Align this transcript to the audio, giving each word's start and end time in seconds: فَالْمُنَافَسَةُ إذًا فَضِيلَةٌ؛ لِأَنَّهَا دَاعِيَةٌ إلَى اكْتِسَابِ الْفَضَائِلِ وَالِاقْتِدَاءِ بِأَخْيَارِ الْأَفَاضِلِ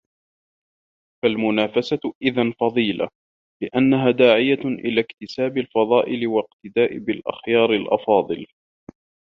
فَالْمُنَافَسَةُ 1.23 2.13
إذًا 2.21 2.53
فَضِيلَةٌ؛ 2.59 3.05
لِأَنَّهَا 3.63 4.11
دَاعِيَةٌ 4.11 4.61
إلَى 4.65 5.01
اكْتِسَابِ 5.01 5.57
الْفَضَائِلِ 5.57 6.27
وَالِاقْتِدَاءِ 6.27 6.97
بِأَخْيَارِ 6.97 7.73
الْأَفَاضِلِ 7.73 8.45